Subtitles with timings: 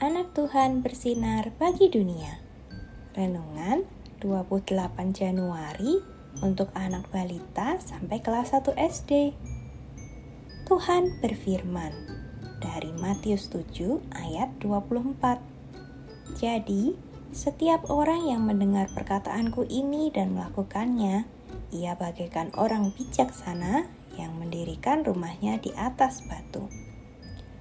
[0.00, 2.40] anak Tuhan bersinar bagi dunia.
[3.12, 3.84] Renungan
[4.16, 4.72] 28
[5.12, 6.00] Januari
[6.40, 9.36] untuk anak balita sampai kelas 1 SD.
[10.64, 11.92] Tuhan berfirman
[12.64, 15.36] dari Matius 7 ayat 24.
[16.40, 16.96] Jadi,
[17.36, 21.28] setiap orang yang mendengar perkataanku ini dan melakukannya,
[21.76, 23.84] ia bagaikan orang bijaksana
[24.16, 26.89] yang mendirikan rumahnya di atas batu.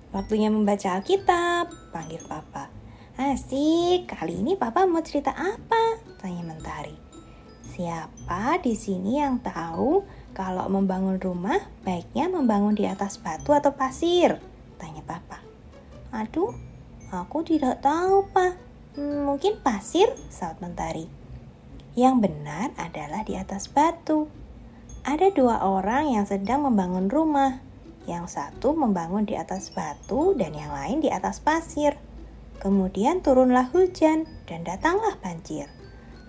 [0.10, 2.74] Waktunya membaca Alkitab, panggil Papa.
[3.14, 6.02] Asik, kali ini Papa mau cerita apa?
[6.18, 6.98] Tanya Mentari.
[7.62, 10.02] Siapa di sini yang tahu
[10.34, 14.42] kalau membangun rumah baiknya membangun di atas batu atau pasir?
[14.82, 15.46] Tanya Papa.
[16.10, 16.58] Aduh,
[17.14, 18.58] aku tidak tahu, Pak.
[18.98, 21.06] Hmm, mungkin pasir, saut Mentari.
[21.94, 24.26] Yang benar adalah di atas batu.
[25.06, 27.62] Ada dua orang yang sedang membangun rumah.
[28.10, 31.94] Yang satu membangun di atas batu dan yang lain di atas pasir.
[32.58, 35.70] Kemudian turunlah hujan dan datanglah banjir.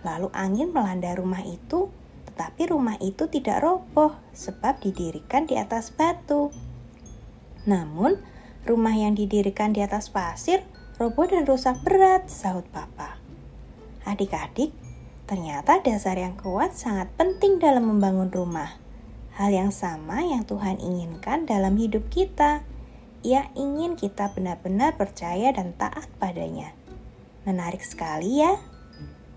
[0.04, 1.88] Lalu angin melanda rumah itu,
[2.28, 6.52] tetapi rumah itu tidak roboh sebab didirikan di atas batu.
[7.64, 8.20] Namun,
[8.68, 10.60] rumah yang didirikan di atas pasir
[11.00, 13.16] roboh dan rusak berat, sahut papa.
[14.04, 14.76] Adik-adik,
[15.24, 18.76] ternyata dasar yang kuat sangat penting dalam membangun rumah.
[19.40, 22.60] Hal yang sama yang Tuhan inginkan dalam hidup kita.
[23.24, 26.76] Ia ingin kita benar-benar percaya dan taat padanya.
[27.48, 28.60] Menarik sekali ya.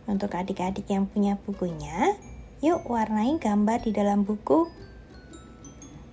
[0.03, 2.19] Untuk adik-adik yang punya bukunya,
[2.59, 4.67] yuk warnai gambar di dalam buku.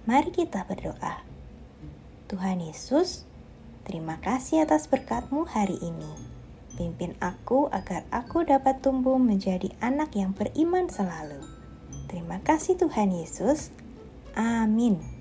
[0.06, 1.26] Mari kita berdoa.
[2.30, 3.26] Tuhan Yesus,
[3.82, 6.14] terima kasih atas berkatmu hari ini.
[6.78, 11.42] Pimpin aku agar aku dapat tumbuh menjadi anak yang beriman selalu.
[12.06, 13.79] Terima kasih Tuhan Yesus.
[14.36, 15.19] Amin.